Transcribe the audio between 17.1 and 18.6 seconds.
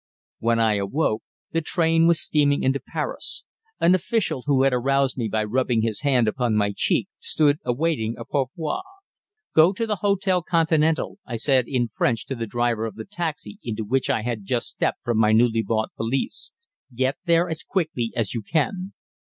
there as quickly as you